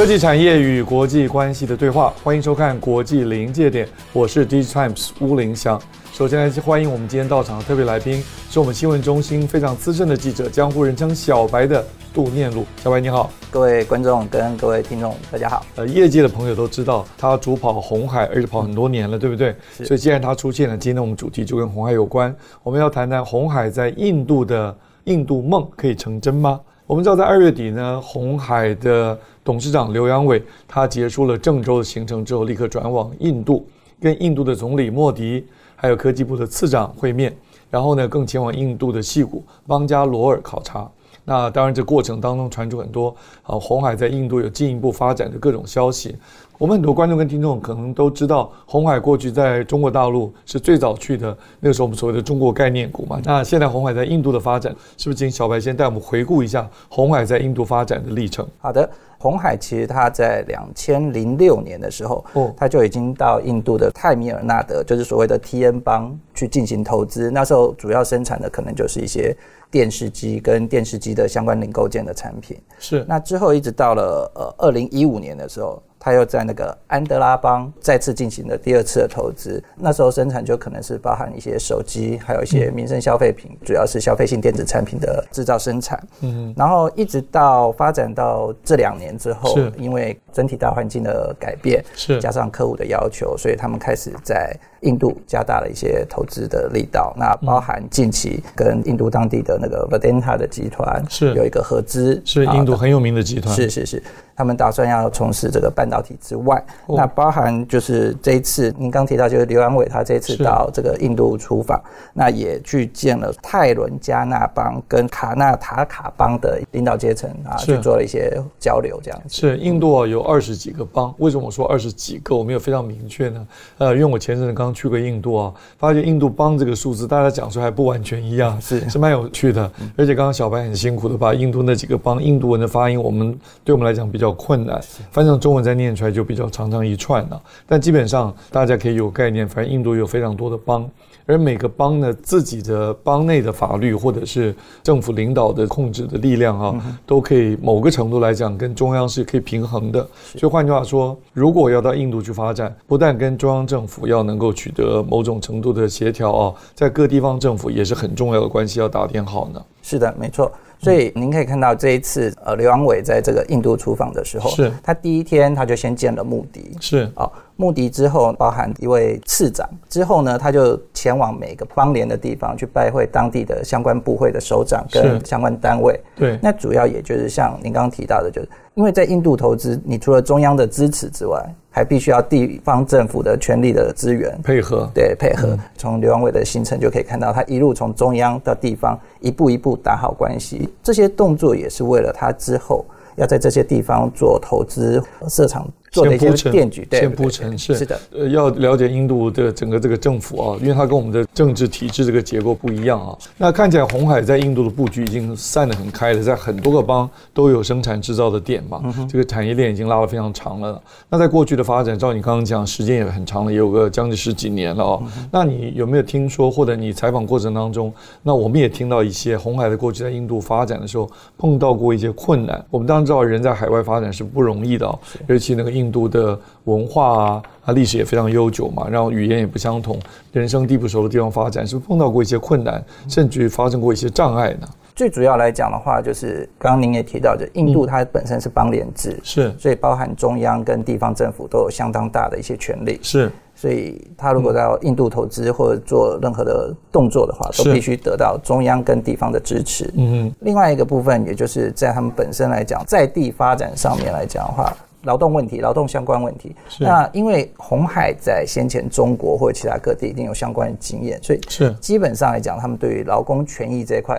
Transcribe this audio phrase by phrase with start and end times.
[0.00, 5.78] 科技产业与国际关系的对话，欢迎收看《国际临界点》，我是 DigiTimes 乌林祥。
[6.10, 12.64] 首先来欢迎我们今天到场的特别来宾，是我们新闻中心非常资深的记者，江湖人称“小白”的杜念路。
[12.82, 15.66] 小白你好，各位观众跟各位听众大家好。
[15.76, 19.54] 呃，业界的朋友都知道他主跑红海，而且跑很多年了，对不对？
[19.84, 22.34] 所以既然他出现了，今天我们主题就跟红海有关。
[22.62, 24.74] 我们要谈谈红海在印度的
[25.04, 26.58] 印度梦可以成真吗？
[26.90, 33.64] 我们知道在二月底呢，红海的董事长刘阳伟，他结束了郑州的行程之后，立刻转往印度，
[34.00, 35.46] 跟印度的总理莫迪
[35.76, 37.32] 还有科技部的次长会面，
[37.70, 40.90] 然后呢，更前往印度的西谷邦加罗尔考察。
[41.24, 46.16] 那当然，这过程当中传出很多啊，红海在印度有进一步发展的各种消息。
[46.58, 53.18] 我们很多观众跟听众可能都知道，红海过去在中国大陆是最早去的，那个时候我们所谓的中国概念股嘛。
[53.24, 58.46] 那现在红海在印度的发展，是不是请小白先带我们回顾一下红海在印度发展的历程？
[58.58, 58.88] 好的，
[59.22, 67.30] 鸿海其实它在两千零六年的时候，哦，它就已经到印度的泰米尔纳德，就是所谓的 TN 邦去进行投资。
[67.30, 69.36] 那时候主要生产的可能就是一些
[69.70, 72.58] 电视机跟电视机的相关零构件的产品。
[72.78, 73.04] 是。
[73.06, 75.82] 那之后一直到了呃二零一五年的时候。
[76.00, 86.02] 他又在那个安德拉邦再次进行了第二次的投资，那时候生产就可能是包含一些手机，还有一些民生消费品，主要是消费性电子产品的制造生产。
[86.22, 94.58] 嗯，然后一直到发展到这两年之后，因为整体大环境的改变，是加上客户的要求，所以他们开始在。
[94.80, 104.02] 印度加大了一些投资的力道，那包含近期跟印度当地的那个 Vedanta 的集团是有一个合资，是印度很有名的集团，是是是，
[104.34, 111.78] 他们打算要从事这个半导体之外，哦、那包含就是这一次您刚提到就是刘安伟他这次到这个印度出访，
[112.14, 119.28] 那也去见了泰伦加纳邦跟卡纳塔卡邦的领导阶层啊，去做了一些交流，这样子。
[119.28, 122.34] 是印度有二十几个邦，为什么我说二十几个？
[122.34, 123.46] 我没有非常明确呢？
[123.76, 124.69] 呃，因为我前阵子刚。
[124.72, 129.70] 去过印度啊，发觉印度邦这个数字，大家讲出还不完全一样，是是蛮有趣的。
[129.96, 134.80] 而且刚刚小白很辛苦的把印度那几个邦印度文的发音，我们对我们来讲比较困难，
[135.10, 137.40] 翻成中文再念出来就比较长长一串了。
[137.66, 140.88] 但基本上大家可以有概念，反正印度有非常多的邦。
[141.26, 144.52] 而每个邦呢，自己的邦内的法律或者是
[144.82, 150.00] 政府领导的控制的力量啊，都可以某个程度来讲跟中央是可以平衡的。
[150.36, 159.64] 所以换句话说，如果要到印度去发展，不但跟中央政府要能够取得某种程度的协调啊，在各地方政府也是很重要的关系要打点好呢。
[159.80, 160.52] 是的，没错。
[160.78, 167.30] 所以您可以看到这一次呃，刘阳伟在这个印度出访的时候，是他第一天他就先见了穆迪，是啊。
[167.60, 176.00] 穆迪之后，包含一位次长之后呢，他就前往每个邦联的地方去拜会当地的相关部会的首长跟相关单位。
[176.16, 181.38] 对，那主要也就是像您刚刚提到的，就是因为在印度投资，你除了中央的支持之外，
[181.70, 184.88] 还必须要地方政府的权力的支援配合。
[184.94, 185.54] 对，配合。
[185.76, 190.66] 从刘阳伟的行程就可以看到，他一路从中央到地方，一步一步打好关系。
[190.82, 195.68] 这些动作也是为了他之后要在这些地方做投资设厂。
[195.92, 203.18] 做的一些电举，对，先铺陈是是的，呃，要了解印度的整个这个政府啊，因为它跟我们的政治体制这个结构不一样啊。
[203.36, 210.80] 那看起来红海在印度的布局已经散得很开了，在很多个邦都有生产制造的点嘛，这个产业链已经拉得非常长了。
[211.08, 215.02] 那在过去的发展，照你刚刚讲，时间也很长了，也有个将近十几年了啊。
[215.32, 217.92] 那你有没有听说，或者你采访过程当中，
[218.22, 222.64] 那我们也听到一些红海的过去在印度发展的时候碰到过一些困难。
[222.70, 224.96] 我们当然知道，人在海外发展是不容易的啊，
[225.26, 225.70] 尤其那个。
[225.80, 229.98] 印度的文化啊，它历史也非常悠久嘛，然后语言也不相同，
[230.32, 234.68] 人生地不熟的地方发展，是不是碰到过一些困难，甚至于发生过一些障碍呢？
[234.94, 243.30] 最主要来讲的话，就是刚刚您也提到就，印度它本身是邦联制，是，所以包含中央跟地方政府都有相当大的一些权利，是。
[243.60, 249.84] 所以，他如果到印度投资或者做任何的动作的话，都必须得到中央跟地方的支持。
[249.98, 250.32] 嗯嗯。
[250.40, 256.56] 另外一个部分，也就是在他们本身来讲，在地发展上面来讲的话，劳动问题、劳动相关问题。
[256.78, 264.18] 那因为红海在先前中国或者其他各地一定有相关的经验，所以是基本上来讲，他们对于劳工权益这一块。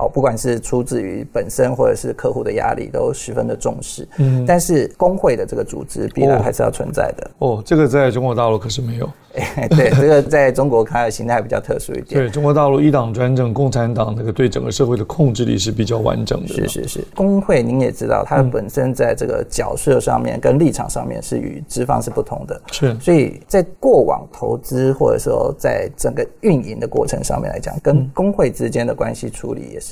[0.00, 4.08] 哦，不管是出自于本身或者是客户的压力，都十分的重视。
[4.18, 7.30] 嗯，但是工会的这个组织必然还是要存在的。
[7.38, 9.08] 哦，哦，这个在中国大陆可是没有。
[9.32, 12.20] 哎、对，这个在中国看来形态比较特殊一点。
[12.20, 16.48] 对，中国大陆一党专政，共产党那个对整个社会的控制力是比较完整的。
[16.48, 22.60] 是是是，工会您也知道，它本身在这个角色上面跟立场上面是与资方是不同的。
[22.72, 29.89] 是，所以在过往投资或者说在整个运营的过程上面来讲，跟工会之间的关系处理也是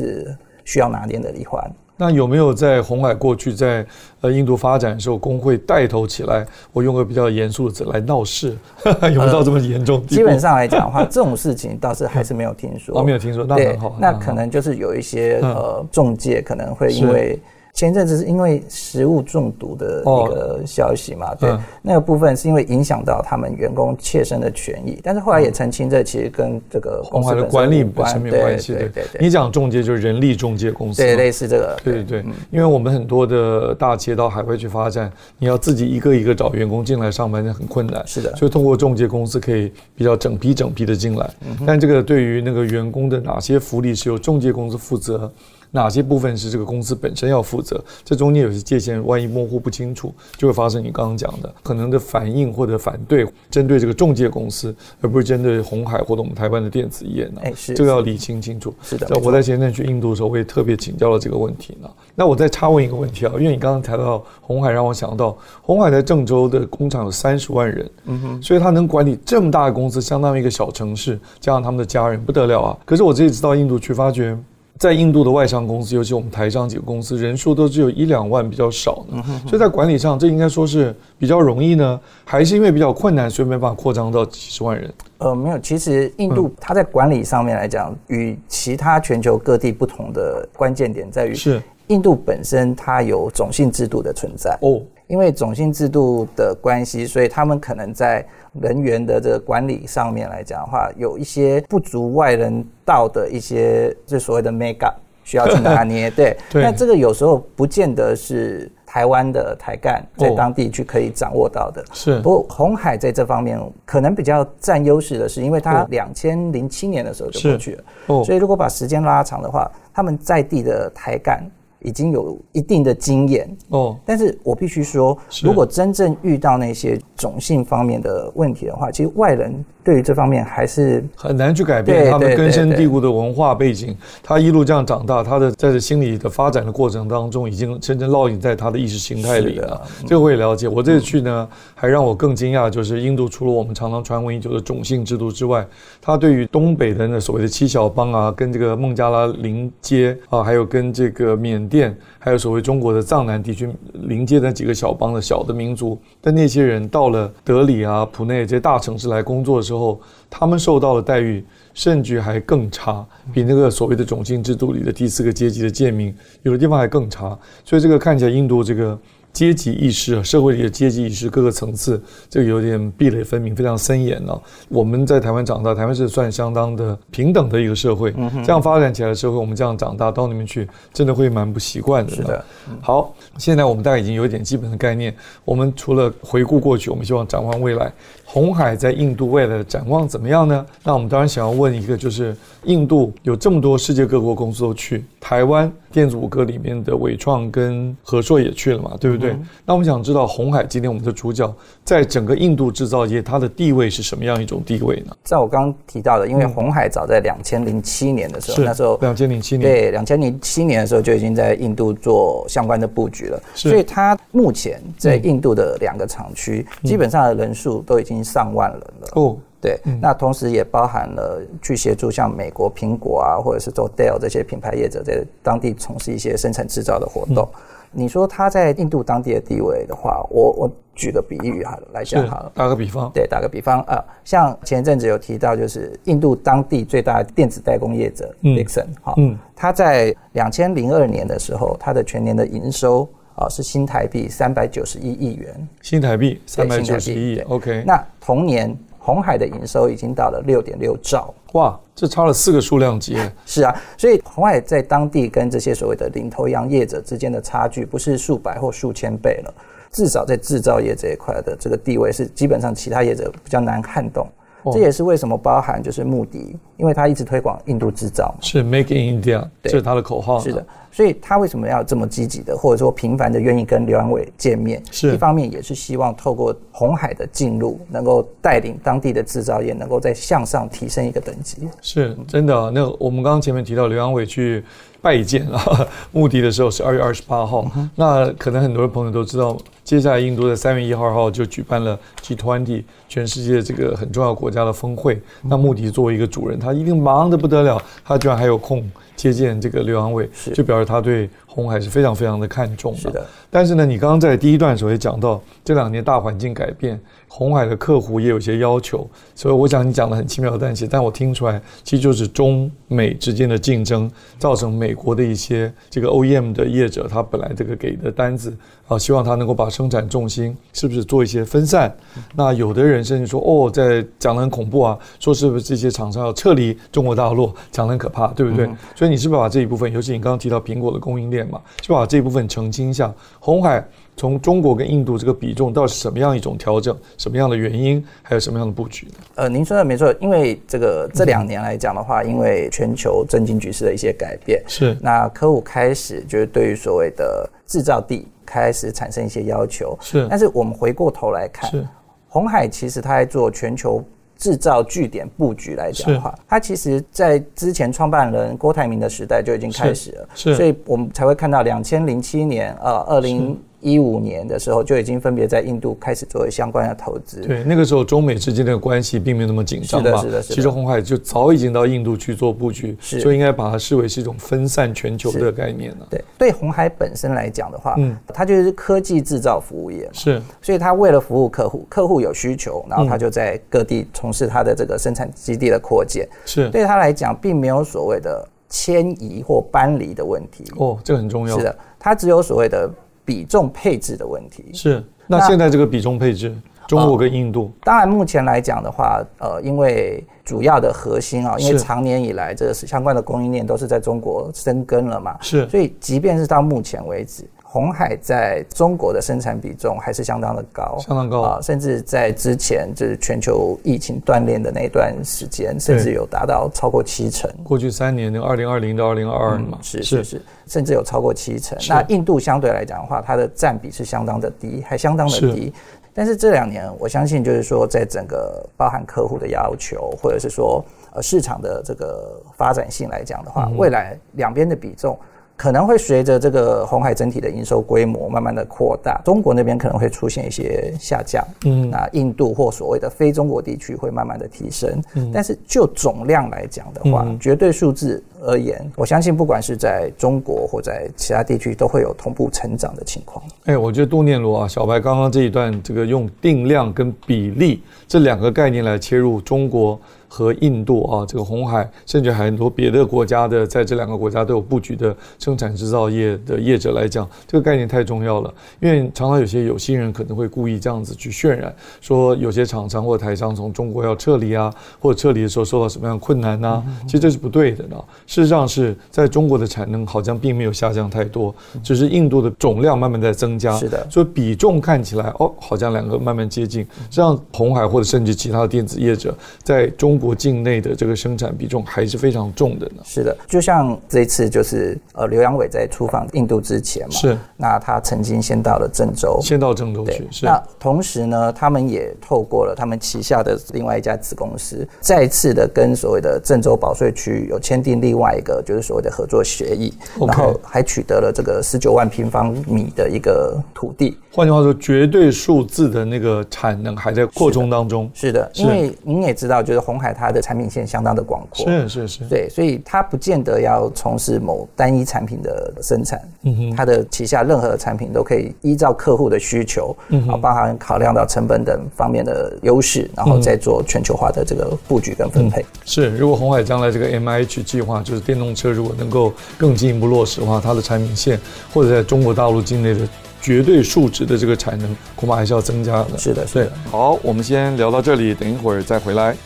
[0.64, 1.62] 需要拿捏的一环。
[2.00, 3.84] 那有没有在红海过去在
[4.20, 6.46] 呃印度发展的时候，工会带头起来？
[6.72, 8.56] 我用个比较严肃的词来闹事，
[8.86, 10.06] 有没有到这么严重？
[10.06, 12.96] 基本上来讲的话，这种事情倒是还是没有听说。
[13.00, 13.96] 哦，没有听说，那很好。
[13.98, 17.38] 那可能就是有一些呃中介可能会因为。
[17.74, 28.72] 前阵子是因为食物中毒的一个消息嘛，对，那个部分是因为影响到他们员工切身的权益，但是后来也澄清，这其实跟这个公司的管理本身没有关系。
[28.72, 31.76] 对对对，你讲中介就是人力中介公司，对，类似这个。
[31.84, 38.02] 对对对，因为我们很多的大企业到海外去发展，你要自己一个一个找员工进来上班，那很困难。
[38.06, 41.30] 是的，所以通过中介公司可以比较整批整批的进来，
[41.64, 45.30] 但这个对于那个员工的哪些福利是由中介公司负责？
[45.70, 47.82] 哪些部分是这个公司本身要负责？
[48.04, 57.40] 这中间有些界限，万一模糊不清楚，就会发生你刚刚讲的可能的反应或者反对，针对这个中介公司，而不是针对红海或者我们台湾的电子业呢？
[57.44, 58.74] 哎，是这个要理清清楚。
[58.82, 61.88] 是的，我在前阵去印度的时候，我也特别请教了这个问题呢。
[62.14, 72.78] 那我再插问一个问题啊，因为你刚刚谈到红海，让我想到红海在郑州的工厂有三十万人，嗯哼，所以他能管理这么大的公司，相当于一个小城市，加上他们的家人，不得了啊。
[72.84, 74.36] 可是我这次到印度去，发觉。
[74.78, 79.22] 在印度的外商公司，尤其我们台商几个公司，人数都只有一两万，比较少呢。
[79.46, 84.92] 所以在管理上，这应该说是比较容易呢，还是因为比较困难，所以没办法扩张到几十万人？
[85.18, 94.80] 呃，没有，其实印度它在管理上面来讲，与其他全球各地不同的关键点在于，是印度本身它有种姓制度的存在哦。
[95.08, 98.24] 因为种姓制度的关系，所以他们可能在
[98.60, 104.94] 人员的这个管理上面来讲的话，有一些不足外人道的一些，就所谓的 make up
[105.24, 106.10] 需要去拿捏。
[106.14, 106.62] 对，对。
[106.62, 111.82] 那这个有时候不见得是台湾的台干在当地去可以掌握到的。
[111.92, 112.20] 是。
[112.20, 117.84] 不过红海在这方面可能比较占优势的是，因为他两千零七年的时候就过去了。
[118.08, 118.22] 哦。
[118.24, 121.42] 所以如果把时间拉长的话，他们在地的台干。
[121.80, 129.64] 已经有一定的经验哦，但是我必须说，如果真正遇到那些种姓方面的问题的话，其实外人。
[129.84, 133.96] 对于这方面还是很难去改变他们根深蒂固的文化背景。
[134.22, 139.80] 他一路这样长大，他的在这心理的发展的过程当中，已经深深烙印在他的意识形态里了。
[140.06, 140.68] 这个我也了解。
[140.68, 145.66] 我这次去呢，还让我更惊讶，就是印度除了我们常常传闻已久的种姓制度之外，
[146.02, 160.00] 他对于东北的那所谓的七小邦啊，跟这个孟加拉邻接啊，还有跟这个缅甸，还有所谓中国的藏南地区临街的几个小邦的小的民族但那些人，到了德里啊、普内这些大城市来工作的时候。
[160.30, 161.42] 他们受到的待遇
[161.72, 167.34] 甚至还更差，比那个所谓的种姓制度里的第四个阶级的贱民，有的地方还更差。
[167.64, 168.98] 所以这个看起来印度这个。
[169.38, 174.42] 阶级意识啊，社会里的阶级意识各个层次，这个有点壁垒分明，非常森严了。
[174.68, 178.12] 我们在台湾长大，台湾是算相当的平等的一个社会。
[178.44, 182.16] 这样发展起来的社会，我们这样长大到那边去，真的会蛮不习惯的。
[182.16, 182.44] 是的。
[182.80, 185.14] 好，现在我们大概已经有一点基本的概念。
[185.44, 187.92] 我们除了回顾过去，我们希望展望未来。
[188.24, 190.66] 红海在印度未来的展望怎么样呢？
[190.82, 199.27] 那我们当然想要问一个，就是印度有这么多世界各国公司都去，台湾电子五哥里面的伟创跟和硕也去了嘛，对不对？
[199.32, 201.50] 嗯、那我们想知道红海今天我们的主角
[201.82, 205.16] 在整个印度制造业，它的地位是什么样一种地位呢？
[205.24, 209.62] 在我刚刚提到的，因为红海早在两千零七年的时候，嗯、那时候两千零七年。
[209.68, 218.18] 对两千零七年的时候就已经在印度做相关的布局了，所以它目前在印度的两个厂区，嗯、基本上的人数都已经。
[218.28, 219.08] 上万人了。
[219.12, 227.48] 哦，对，嗯、那同时也包含了去协助像美国苹果啊，或者是做 Dell 这些品牌业者在当地从事一些生产制造的活动。
[227.54, 243.08] 嗯、你说他在印度当地的地位的话，我我举个比喻哈来讲好了，打个比方，对，打个比方啊，像前一阵子有提到，就是印度当地最大的电子代工业者 Dixon 哈，嗯，他在两千零二年的时候，他的全年的营收。
[243.40, 245.68] 啊，是新台币三百九十一亿元。
[245.80, 247.84] 新台币三百九十一亿，OK。
[247.86, 248.76] 那同年
[249.08, 251.32] 鸿海的营收已经到了六点六兆。
[251.52, 253.16] 哇，这差了四个数量级。
[253.46, 259.54] 是啊，所以红海在当地跟这些所谓的领头羊业者之间的差距，不是数百或数千倍了。
[259.90, 264.28] 至少在制造业这一块的这个地位是基本上其他业者比较难撼动。
[264.64, 270.40] 哦、这也是为什么包含就是穆迪，因为他一直推广印度制造，是 Make in India，这是他的口号。
[270.40, 274.82] 是的，所以他为什么要这么积极的，或者说频繁的愿意跟刘扬伟见面？
[274.90, 281.68] 是一方面也是希望透过红海的进入，能够带领当地的制造业能够再向上提升一个等级。
[281.80, 284.64] 是真的、啊，那我们刚刚前面提到刘扬伟去。
[285.00, 285.62] 拜见啊，
[286.10, 287.64] 穆迪的时候是二月二十八号。
[287.94, 289.56] 那可能很多的朋友都知道，
[289.88, 295.18] 接下来印度在三月一号号就举办了 G20，全世界这个很重要国家的峰会。
[295.40, 298.84] 那穆迪作为一个主人，他一定忙得不得了，他居然还有空
[299.16, 302.98] 接见这个刘阳伟，就表示他对红海是非常非常的看重的。
[302.98, 303.26] 是的。
[303.48, 307.00] 但是呢，你刚刚在第一段的时候也讲到，这两年大环境改变。
[307.30, 318.56] 红海的客户也有些要求，所以我想你讲的很轻描淡写，但我听出来其实就是中美之间的竞争，造成美国的一些这个 OEM 的业者，他本来这个给的单子
[318.88, 321.96] 啊，希望他能够把生产重心是不是做一些分散。
[322.34, 328.66] 那有的人甚至说，哦，在讲的很恐怖啊，说是不是这些厂商要撤离中国大陆，讲的很可怕，对不对？
[328.66, 333.86] 嗯、所以你是不是把这一部分，尤其你刚刚提到苹果的供应链嘛，是把这一部分澄清一下，红海。
[334.16, 339.12] 从中国跟印度这个比重到底是什么样一种调整，什么样的原因，还有什么样的布局呢？
[339.36, 350.26] 呃，您说的没错，因为这个这两年来讲的话，因为全球政经局势的一些改变，是那客户开始就是对于所谓的制造地开始产生一些要求，是。
[350.30, 351.86] 但是我们回过头来看，是
[352.28, 354.02] 鸿海其实它在做全球
[354.36, 360.54] 制造据点布局来讲的话，它其实在之前创办人郭台铭的时代就已经开始了，是。
[360.54, 363.60] 所以我们才会看到两千零七年，呃，二零。
[363.80, 367.40] 一五年的时候就已经分别在印度开始做相关的投资。
[367.42, 370.10] 对，那个时候中美之间的关系并没有那么紧张吧？
[370.10, 370.54] 是的，是的，是的。
[370.54, 376.06] 其实红海就早已经到印度去做布局，是，就应该把它视为是一种分散全球的概念了。
[376.10, 380.42] 对，对红海本身来讲的话，嗯，它就是科技制造服务业嘛，是。
[380.60, 386.28] 所以它为了服务客户，客户有需求，然后它就在各地从事它的这个生产基地的扩建。
[386.44, 386.68] 是。
[386.70, 390.64] 对它来讲，并没有所谓的迁移或搬离的问题。
[390.78, 391.56] 哦，这个很重要。
[391.56, 392.90] 是的，它只有所谓的。
[393.28, 394.64] 比重配置的问题。
[394.72, 396.56] 是，那现在这个比重配置，
[396.86, 407.44] 中国跟印度，当然目前来讲的话，呃，因为主要的核心啊，因为长年以来这个相关的供应链都是在中国生根了嘛，是，所以即便是到目前为止。
[407.70, 411.60] 鸿海在中国的生产比重还是相当的高，相当高啊！
[411.60, 417.50] 甚至在之前就是全球疫情锻炼的那段时间，甚至有达到超过七成。
[417.62, 421.76] 过去三年，那二零二零到二零二二嘛，是是是，甚至有超过七成。
[421.90, 425.70] 那印度相对来讲的话，它的占比是相当的低，还相当的低。
[426.14, 430.82] 但是这两年，我相信就是说，在整个包含客户的要求，或者是说
[431.12, 435.18] 呃市场的这个发展性来讲的话，未来两边的比重。
[435.58, 453.44] 可能会随着这个红海整体的营收规模慢慢的扩大，中国那边可能会出现一些下降，嗯，那印度或所谓的非中国地区会慢慢的提升，嗯，但是就总量来讲的话，绝对数字而言，我相信不管是在中国或在其他地区，都会有同步成长的情况。
[453.64, 459.98] 哎，我觉得杜念罗啊，小白刚刚这一段这个用定量跟比例这两个概念来切入中国。
[460.28, 468.52] 和印度啊，这个红海，甚至还很多别的国家的，在这两个国家都有布局的生产制造业的业者来讲，这个概念太重要了。
[468.80, 474.70] 因为常常有些有心人可能会故意这样子去渲染，说有些厂商或台商从中国要撤离啊，
[475.00, 476.84] 或者撤离的时候受到什么样的困难呢？
[477.06, 477.96] 其实这是不对的呢。
[478.26, 483.74] 事实上是在中国的产能好像并没有下降太多，只是印度的总量慢慢在增加。
[483.78, 486.86] 是的，所以比重看起来哦，好像两个慢慢接近。
[487.08, 490.17] 这样红海或者甚至其他的电子业者在中。
[490.18, 493.02] 中国境内的这个生产比重还是非常重的呢。
[493.04, 500.26] 是的，就像这一次就是呃，刘阳伟在出访印度之前嘛，是那他曾经先到了郑州，先到郑州去。
[500.32, 509.94] 是那同时呢，他们也透过了他们旗下的另外一家子公司，再次的跟所谓的郑州保税区有签订另外一个就是所谓的合作协议.
[510.26, 514.18] 然后还取得了这个十九万平方米的一个土地。
[514.38, 518.08] 换句话说，绝对数字的那个产能还在扩充当中。
[518.14, 520.14] 是的，是的，因为您也知道，就是红海。
[520.14, 535.62] 它的产品线相当的广阔，是是是，对，所以它不见得要从事某单一产品的生产，嗯哼，它的旗下任何的产品都可以依照客户的需求，嗯，哼，包含考量到成本等方面的优势，然后再做全球化的这个布局跟分配。
[535.62, 541.40] 嗯、是，如果红海将来这个 MIH 计划，就是电动车如果能够更进一步落实的话，它的产品线
[541.74, 543.00] 或者在中国大陆境内的
[543.40, 546.18] 绝对数值的这个产能，恐怕还是要增加的。
[546.18, 546.72] 是的，是的。
[546.90, 549.36] 好，我们先聊到这里，等一会儿再回来。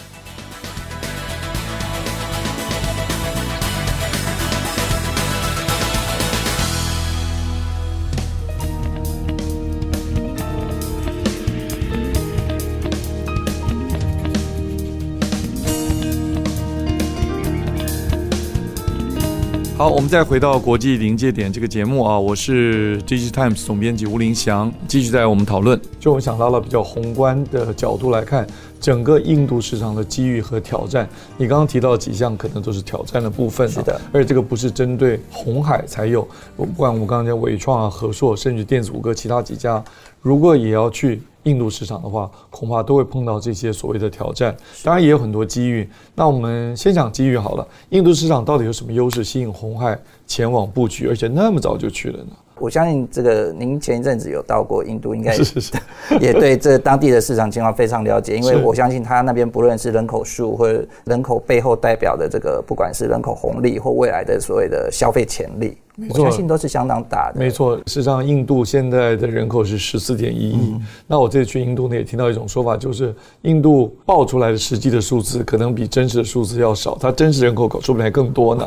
[19.82, 25.76] 好，我们再回到国际临界点这个节目啊，我是 DigiTimes 总编辑吴林祥，继续在我们讨论。
[25.98, 28.46] 就我们想到了比较宏观的角度来看，
[28.78, 31.08] 整个印度市场的机遇和挑战。
[31.36, 33.68] 你刚刚提到几项，可能都是挑战的部分。
[33.68, 39.82] 是的，而且这个不是针对红海才有，不管我们刚刚讲伟创啊、和硕，甚至电子五哥其他几家，
[40.20, 41.20] 如果也要去。
[41.44, 45.88] 印度市场的话，恐怕都会碰到这些所谓的挑战，当然也有很多机遇。
[46.14, 47.66] 那我们先讲机遇好了。
[47.90, 52.30] 印度市场到底有什么优势吸引红海前往布局，而且那么早就去了呢？
[52.62, 55.72] 我相信这个您前一阵子有到过印度，应该是是是，
[56.22, 58.36] 也对这当地的市场情况非常了解。
[58.36, 65.76] 因为我相信他那边不论是人口数或者人口背后代表的这个，不管是人口红利或未来的所谓的消费潜力。
[66.08, 67.38] 我相信都是相当大的。
[67.38, 70.72] 没错，事实上，印度现在的人口是十四点一亿。
[70.72, 78.66] 嗯、那我这次去印度呢，也听到一种说法，就是印度报出来的实际的数字可能比真实的数字要少，它真实人口口说不定还更多呢。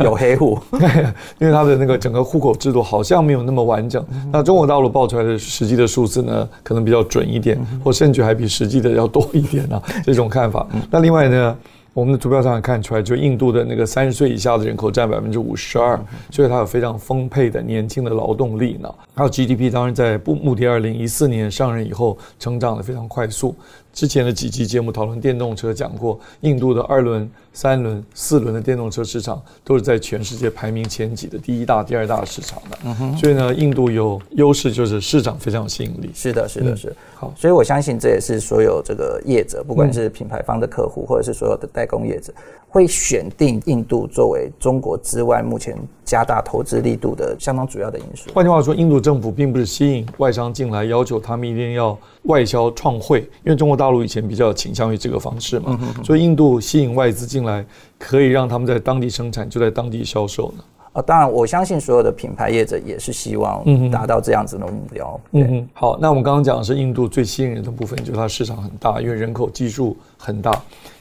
[0.00, 0.58] 有黑户，
[1.38, 4.04] 因为它的那个整个户口制度好像没有那么完整。
[4.12, 9.82] 嗯、那中国大陆报出来的实际的数字呢，可能比较准一点，嗯、或甚至还比实际的要多一点呢、啊。
[10.04, 10.66] 这种看法。
[10.72, 11.56] 嗯、那另外呢？
[11.94, 15.96] 我们的图标上也看出来，就印度的那个三十岁以下的人口占百分之五十二，
[16.28, 18.92] 所以它有非常丰沛的年轻的劳动力呢。
[19.14, 23.54] 还有 GDP，当然在穆迪二零一四年上任以后，成长的非常快速。
[23.94, 32.78] 之前的几期节目讨论电动车讲过，印度的二轮、三轮、四轮的电动车市场都是在全世界排名前几的第一大、第二大市场的。
[32.84, 33.16] 嗯哼。
[33.16, 36.10] 所以呢，印度有优势，就是市场非常有吸引力。
[36.12, 36.94] 是的，是的，是。
[37.14, 42.32] 好，所以我相信这也是所有这个业者，不管是品牌方的客户，或者是所有的代工业者，
[42.68, 48.28] 会选定印度作为中国之外目前加大投资力度的相当主要的因素。
[48.34, 57.64] 换句话说，印度政府并不是吸引外商进来，要求他们一定要外销创汇，因为中国大陆以前比较倾向于这个方式嘛，所以印度吸引外资进来，
[57.98, 60.64] 可以让他们在当地生产，就在当地销售呢。
[60.94, 65.20] 啊，当然，我相信所有的品牌业者也是希望达到这样子的目标。
[65.32, 70.52] 嗯嗯，好，那我们刚刚讲的是印度最吸引人的部分，就是它市场很大，因为人口基数很大。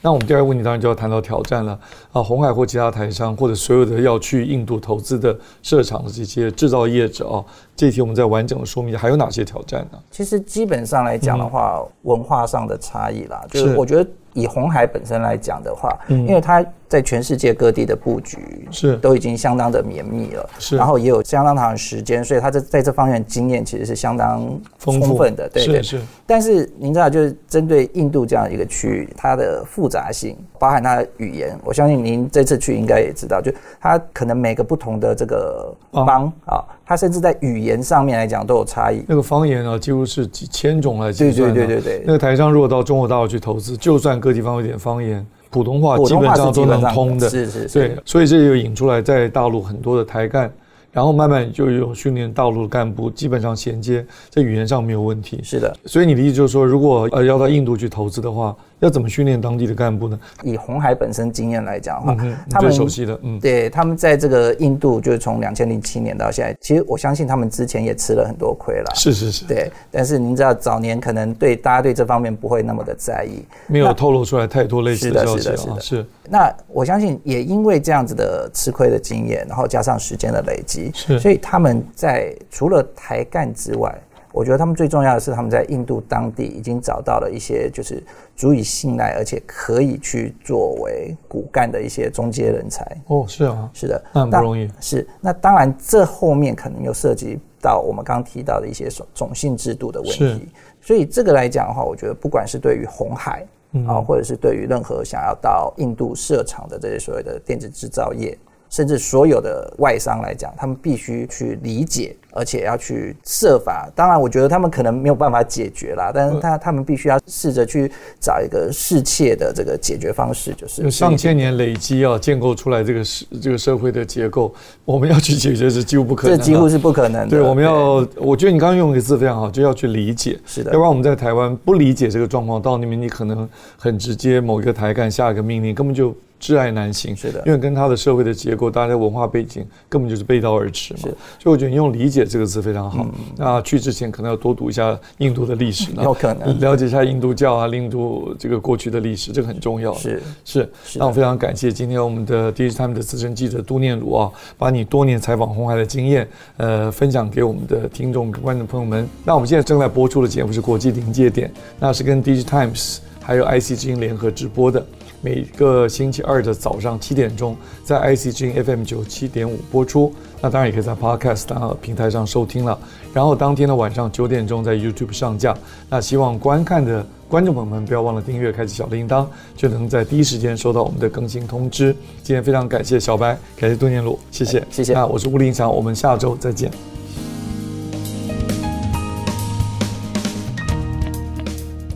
[0.02, 1.80] 那我们第二个问题当然就要谈到挑战了
[2.12, 10.00] 啊，红海或其他台商或者所有的要去印度投资的设厂的这些制造业者啊，这一题我们再完整的说明，还有哪些挑战呢？
[10.10, 14.10] 其实基本上来讲的话，嗯、文化上的差异啦，就是我觉得。
[14.36, 26.00] 以红海本身来讲的话，嗯，因为它在全世界各地的布局是都已经相当的绵密了，是，然后也有相当长的时间，所以他这在这方面经验其实是相当充分的，对对是。
[26.28, 33.52] 但是您知道，就是针对印度这样一个区域，它的复杂性，包含它的语言，我相信您这次去应该也知道，就
[33.82, 36.64] 它可能每个不同的这个邦啊。
[36.86, 39.04] 它甚至在语言上面来讲都有差异。
[39.08, 41.56] 那个方言啊，几乎是几千种来计算的。
[41.56, 42.04] 对对对对对。
[42.06, 47.30] 那个台商如果到中国大陆去投资，就算各地方有点方言，普通话基本上都能通的。
[47.30, 47.80] 是是是。
[47.80, 50.52] 对，所以这就引出来在大陆很多的台干。
[50.94, 55.42] 然后慢慢就有训练大陆的干部，基本上衔接在语言上没有问题。
[55.44, 60.20] 是的，所以你的意思就是说，如果呃要到印度去投资的话，要怎么训练当地的干部呢？
[60.44, 68.92] 以红海本身经验来讲的话，嗯、他们最熟悉的，嗯，对，他们在这个印度，就是从两千零七年到现在，其实我相信他们之前也吃了很多亏了。
[68.94, 69.72] 是是是，对。
[69.90, 75.44] 但是您知道，早年可能对大家对这方面不会那么的在意，没有透露出来太多类似的消息。
[75.44, 76.04] 是的，是的，是的。
[76.04, 76.06] 是。
[76.30, 81.84] 那我相信，也因为这样子的吃亏的经验，然后加上时间的累积，是，所以他们。
[81.96, 83.96] 在除了台干之外，
[84.32, 88.04] 我觉得他们最重要的是他们在印度当地已经找到了一些就是
[88.36, 92.86] 足以信赖而且可以去作为骨干的一些中阶人才。
[93.08, 94.70] 哦，是啊，是的，那很不容易。
[94.80, 100.18] 是，那当然这后面可能又涉及到我们刚刚提到的一些种种姓制度的问题。
[100.18, 100.40] 是
[100.82, 103.46] 所以这个来讲的话，我觉得不管是对于红海
[103.88, 108.38] 啊，或者是对于任何想要到印度设厂的这些所谓的电子制造业。
[108.74, 112.16] 甚至所有的外商来讲，他们必须去理解。
[112.36, 124.52] 而且要去设法，当然，我觉得他们可能没有办法解决啦，但是他他们必须要试着去找一个适切的这个解决方式，就是上千年累积啊，建构出来这个社这个社会的结构，
[124.84, 127.38] 我们要去解决是几乎不可能，这几乎是不可能的。
[127.38, 130.40] 对，我们要，我觉得你刚刚用一个字非常好，就要去理解。
[130.44, 137.16] 是的，要不然我们在台湾不理解这个状况，到那边你可能很直接，某一个台干下一个命令，根本就窒碍难行。
[137.16, 141.00] 是的，因为跟他的社会的结构、大家的文化背景根本就是背道而驰嘛。
[141.04, 141.08] 是，
[141.40, 142.26] 所以我觉得你用理解。
[142.34, 143.04] 这个词非常好。
[143.04, 149.94] 嗯、那去之前可能要多读一下印度的历史呢， 有可能了解一下印度教啊、印度这个过去的历史，这个很重要。
[149.94, 150.70] 是是。
[150.84, 156.28] 是那我非常感谢今天我们的 DigiTimes 的资深记者杜念鲁啊，把你多年采访红海的经验，
[156.58, 159.08] 呃，分享给我们的听众、观众朋友们。
[159.24, 161.48] 那我们现在正在播出的节目是《国际临界点》，
[161.80, 164.84] 那是跟 DigiTimes 还有 IC 之音联合直播的。
[165.24, 170.14] 每个星期二的早上七点钟，在 ICG FM 九七点五播出。
[170.42, 172.78] 那当然也可以在 Podcast 啊平台上收听了。
[173.14, 175.56] 然后当天的晚上九点钟在 YouTube 上架。
[175.90, 181.96] 那希望观看的观众朋友们不要忘了订阅，开启小铃铛，就能在第一时间收到我们的更新通知。
[182.22, 184.92] 今天非常感谢小白，感谢杜念鲁，谢谢，谢谢。
[184.94, 186.70] 那我是吴林强，我们下周再见。